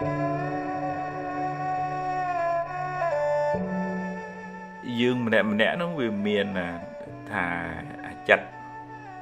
[0.00, 0.04] យើ
[5.14, 6.46] ងម្នាក់ម្នាក់នោះវាមាន
[7.30, 7.46] ថា
[8.28, 8.48] ចិត្ត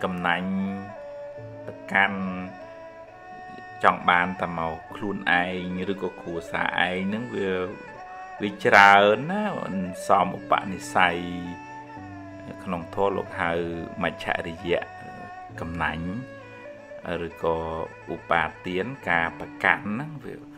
[0.02, 0.50] កំណាញ់
[1.64, 2.20] ប្រកាន់
[3.84, 5.44] ចង់បានតែមកខ្លួនឯ
[5.76, 7.50] ងឬក៏គ្រួសារឯងហ្នឹងវា
[8.42, 9.44] វាច្រើនណា
[10.08, 11.18] សំឧបនិស្ស័យ
[12.64, 13.52] ក្នុងធម៌លោកហៅ
[14.02, 14.82] មច្ឆរិយៈ
[15.60, 16.08] កំណាញ់
[17.26, 17.56] ឬក៏
[18.14, 20.55] ឧបាទានការប្រកាន់ហ្នឹងវា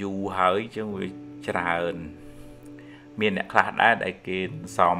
[0.00, 1.06] យូរហើយចឹងវា
[1.48, 1.94] ច្រើន
[3.20, 4.38] មានអ្នកខ្លះដែរដែលគេ
[4.78, 4.98] សំ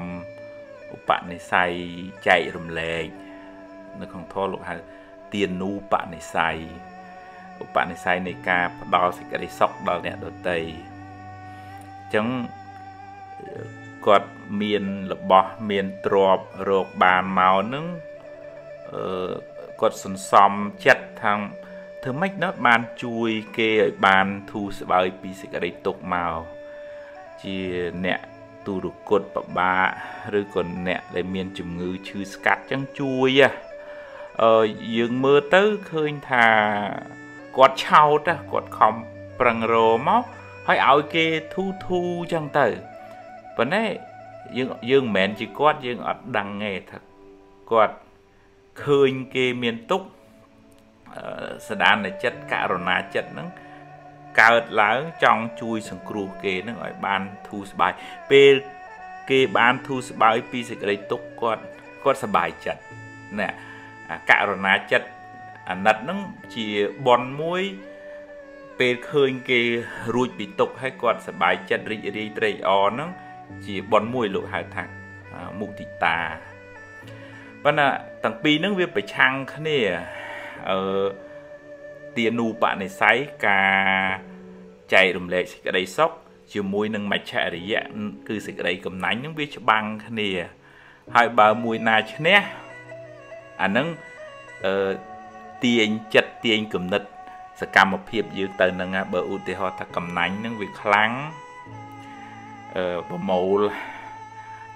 [0.95, 1.71] ឧបនិស្ស័យ
[2.29, 3.07] ចែករំលែក
[4.01, 4.77] នៅក្នុងធម៌លោកហៅ
[5.33, 6.57] ទានូបនិស្ស័យ
[7.65, 12.27] ឧបនិស្ស័យនៃការផ្ដល់សេចក្តីសុខដល់អ្នកដទៃអញ្ចឹង
[14.07, 17.87] គាត់មានរបស់មានទ្រពរោគបានមកនឹង
[18.93, 19.33] អឺ
[19.81, 20.53] គាត់សន្សំ
[20.87, 21.33] ចិត្តថា
[22.05, 26.41] ធ្វើម៉េចដល់បានជួយគេឲ្យបានធូរស្បើយពីសេចក្តីទុក្ខមក
[27.42, 27.56] ជា
[28.05, 28.20] អ្នក
[28.67, 29.75] ទូរគតប្របា
[30.39, 33.31] ឬក៏អ្នកដែលមានជំងឺឈឺស្កាត់ចឹងជួយ
[34.42, 34.64] អឺ
[34.97, 36.47] យើងមើលទៅឃើញថា
[37.56, 38.94] គាត់ឆោតគាត់ខំ
[39.41, 40.22] ប្រឹងរមក
[40.66, 42.00] ហើយឲ្យគេធូធូ
[42.33, 42.66] ចឹងទៅ
[43.56, 43.84] ប៉ុន្តែ
[44.56, 46.98] យើងយើងមិនមែនជាគាត់យើងអត់ដឹងទេថា
[47.72, 47.97] គាត់
[48.84, 50.03] ឃើញគេមានទុក
[51.69, 53.49] សដានចិត្តករណាចិត្តហ្នឹង
[54.41, 57.93] កើតឡើងចង់ជួយសង្គ្រោះគេនឹងឲ្យបានធូរស្បើយ
[58.31, 58.55] ពេល
[59.31, 61.63] គេបានធូរស្បើយពីសេចក្តីទុក្ខគាត់
[62.05, 62.81] គាត់សប្បាយចិត្ត
[63.39, 63.49] ណា
[64.31, 65.09] ករណាចិត្ត
[65.71, 66.21] អាណិតនឹង
[66.55, 66.67] ជា
[67.07, 67.63] បនមួយ
[68.79, 69.61] ពេលឃើញគេ
[70.15, 73.11] រួចពីទុក្ខហើយគាត់សប្បាយចិត្តរីករាយត្រេកអរនឹង
[73.67, 74.85] ជាបនមួយលោកហៅថា
[75.59, 76.19] មុទិតា
[77.65, 77.89] ប៉ុន្តែ
[78.25, 79.79] ទាំងពីរហ្នឹងវាប្រឆាំងគ្នា
[80.71, 80.79] អឺ
[82.17, 84.33] ទានូបនិស័យការ
[84.95, 86.11] ចែករំលែកសេចក្តីសុខ
[86.53, 87.83] ជាមួយនឹងមច្ឆរិយៈ
[88.29, 90.31] គឺសេចក្តីកំណាញ់នឹងវាច្បាំងគ្នា
[91.15, 92.41] ហើយបើមួយណាឈ្នះ
[93.62, 93.87] អានឹង
[94.65, 94.93] អឺ
[95.65, 97.03] ទាញចិត្តទាញគំនិត
[97.61, 101.11] សកម្មភាពយើងទៅនឹងបើឧទាហរណ៍ថាកំណាញ់នឹងវាខ្លាំង
[102.77, 103.61] អឺប្រមូល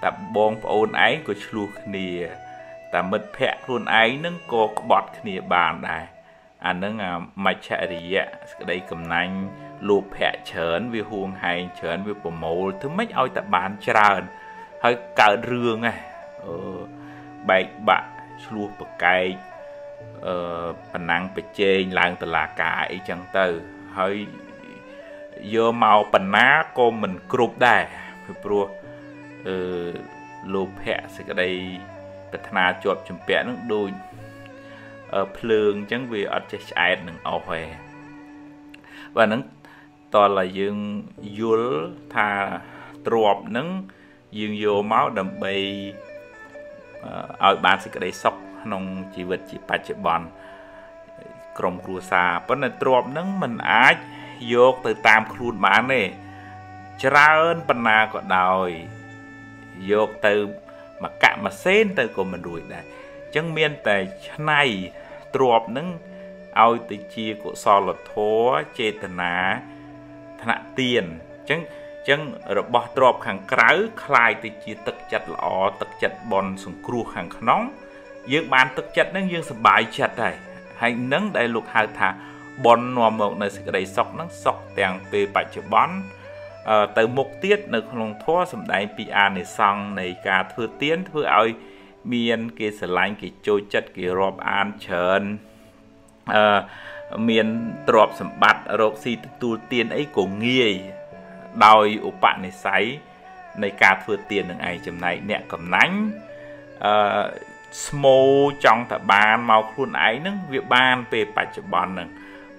[0.03, 2.07] តែបងប្អូនឯងក៏ឆ្លោះគ្នា
[2.93, 6.05] តែមិត្តភ័ក្ដិខ្លួនឯងនឹងក៏ក្បត់គ្នាបានដែរ
[6.65, 6.93] អានឹង
[7.45, 9.35] មច្ឆរិយៈសក្តីកំណាញ់
[9.87, 14.21] លោភៈច្រើនវាហួងហែងច្រើនវាប្រមូលធ្វើម៉េចឲ្យតែបានច្រើន
[14.83, 15.95] ហើយកើតរឿងហ៎
[16.45, 16.79] អឺ
[17.49, 18.09] បែកបាក់
[18.45, 19.31] ឆ្លោះប្រកែក
[20.27, 20.35] អឺ
[20.93, 23.47] ប៉ណាំងប្រជែងឡើងតឡាការអីចឹងទៅ
[23.97, 24.15] ហើយ
[25.53, 26.47] យកមកបណ្ណា
[26.77, 27.83] ក៏មិនគ្រប់ដែរ
[28.25, 28.65] ពីព្រោះ
[29.47, 29.57] អឺ
[30.53, 31.51] លោភៈសេចក្តី
[32.31, 33.89] ប្រាថ្នាជាប់ជំពាក់នឹងដូច
[35.37, 37.61] ភ្លើងអញ្ចឹងវាអត់ចេះឆ្អែតនឹងអស់ទេ
[39.15, 39.41] បាទហ្នឹង
[40.13, 40.77] តលឲ្យយើង
[41.39, 41.73] យល់
[42.15, 42.29] ថា
[43.07, 43.67] ទ្របហ្នឹង
[44.37, 45.53] យើងយកមកដើម្បី
[47.43, 48.83] ឲ្យបានសេចក្តីសុខក្នុង
[49.15, 50.25] ជីវិតជាបច្ចុប្បន្ន
[51.57, 53.95] ក្រុមគ្រួសារប៉ុន្តែទ្របហ្នឹងมันអាច
[54.53, 56.01] យកទៅតាមខ្លួនបានទេ
[57.03, 58.69] ច្រើនបណ្ណាក៏ដោយ
[59.91, 60.33] យកទៅ
[61.02, 63.96] មកកមកសេនទៅក៏មិនរួចដែរអញ្ចឹងមានតែ
[64.30, 64.62] ឆ្នៃ
[65.34, 65.88] ទ្របនឹង
[66.60, 69.34] ឲ្យទៅជាកុសលធម៌ចេតនា
[70.42, 71.60] ថ្នាក់ទៀនអញ្ចឹង
[71.98, 72.20] អញ្ចឹង
[72.58, 73.70] របស់ទ្របខាងក្រៅ
[74.04, 75.46] คล้ายទៅជាទឹកចិត្តល្អ
[75.80, 77.60] ទឹកចិត្តបនសង្គ្រោះខាងក្នុង
[78.32, 80.36] យើងបានទឹកចិត្តនឹងយើងសប្បាយចិត្តហើយ
[80.80, 82.08] ហើយនឹងដែលលោកហៅថា
[82.64, 85.94] បននាំមកនៅសេចក្តីសុខនឹងសុខទាំងពេលបច្ចុប្បន្ន
[86.97, 91.49] ទៅមុខទៀតនៅក្នុងធម៌សំដែងពីអានិសង្ឃនៃការធ្វើទៀនធ្វើឲ្យ
[92.13, 95.21] មានគេស្រឡាញ់គេចូលចិត្តគេរាប់អានច្រើន
[96.35, 96.59] អឺ
[97.29, 97.47] មាន
[97.87, 100.73] ទ្រព្យសម្បត្តិរកស៊ីទទួលទានអីក៏ងាយ
[101.65, 102.83] ដោយឧបនិស្ស័យ
[103.63, 105.95] នៃការធ្វើទាននឹងឯងចំណែកអ្នកកំណាញ់
[106.85, 107.25] អឺ
[107.87, 108.19] ស្មូ
[108.65, 112.09] ចង់តបានមកខ្លួនឯងនឹងវាបានពេលបច្ចុប្បន្ននឹង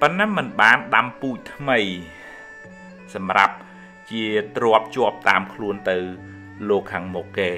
[0.00, 1.78] ប៉ុន្តែมันបានដាំពូជថ្មី
[3.14, 3.56] សម្រាប់
[4.10, 4.25] ជា
[4.56, 5.96] ទ្របជាប់តាមខ្លួនទៅ
[6.69, 7.50] លោកខាងមុខគេ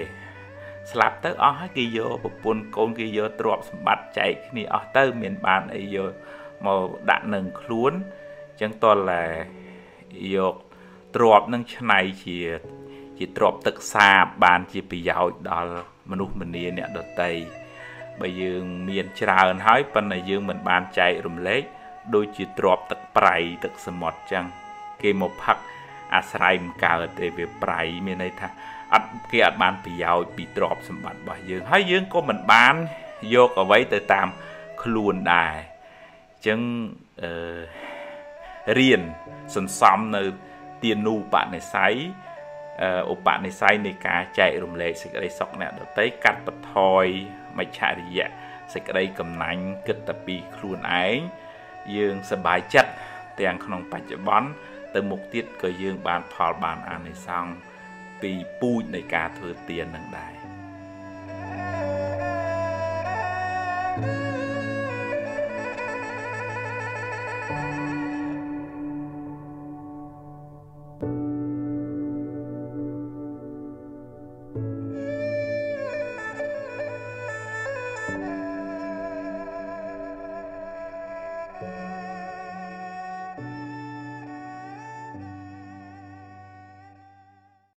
[0.91, 6.11] ស្លាប់ទៅអស់ហើយគេយកប្រពន្ធកូនគេយកទ្រព្យសម្បត្តិចែកគ្នាអស់ទៅមានបានអីយក
[6.67, 7.93] មកដាក់នឹងខ្លួន
[8.49, 9.25] អញ្ចឹងតលតែ
[10.35, 10.55] យក
[11.15, 12.39] ទ្រព្យនឹងឆ្នៃជា
[13.19, 15.73] ជាទ្រព្យទឹកសាបបានជាប្រយោជន៍ដល់
[16.11, 17.33] មនុស្សម្នាអ្នកដតី
[18.21, 21.63] បើយើងមានច្រើនហើយប៉ុន្តែយើងមិនបានចែករំលែក
[22.15, 24.45] ដូចជាទ្រព្យទឹកប្រៃទឹកសមុទ្រអញ្ចឹង
[25.03, 25.59] គេមកផឹក
[26.15, 28.49] អាស្រ័យមិនកើតទេវាប្រៃមានន័យថា
[28.95, 32.75] អត់គេអត់បានប្រយោជន៍ពីទ្រព្យសម្បត្តិរបស់យើងហើយយើងក៏មិនបាន
[33.35, 34.29] យកអ្វីទៅតាម
[34.83, 36.61] ខ្លួនដែរអញ្ចឹង
[37.23, 37.61] អឺ
[38.79, 39.03] រៀន
[39.57, 40.23] សន្សំនៅ
[40.83, 41.95] ទានូបនិស័យ
[43.13, 47.05] ឧបនិស្ស័យនៃការចែករំលែកសេចក្តីសុខអ្នកដទៃកាត់បន្ថយ
[47.59, 48.29] មច្ឆរិយៈ
[48.73, 51.19] សេចក្តីកំណាញ់គិតតែពីខ្លួនឯង
[51.97, 52.93] យើងសប្បាយចិត្ត
[53.41, 54.49] ទាំងក្នុងបច្ចុប្បន្ន
[54.95, 57.53] ទៅមុខទៀតក៏យើងបានផលបានអានិសង្ឃ
[58.23, 60.35] ពីពូជនៃការធ្វើទាននឹងដែរ
[67.51, 68.00] អ